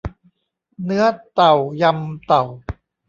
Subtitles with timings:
[0.83, 2.43] เนื้อเต่ายำเต่า